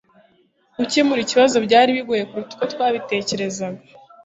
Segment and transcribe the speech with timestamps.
[0.77, 3.81] gukemura ikibazo byari bigoye kuruta uko twabitekerezaga